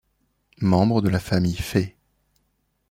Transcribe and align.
Membre 0.61 1.03
de 1.03 1.09
la 1.09 1.19
famille 1.19 1.55
Fáy. 1.61 1.93